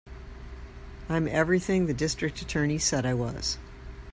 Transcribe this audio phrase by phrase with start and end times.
[1.09, 3.59] I'm everything the District Attorney said I was.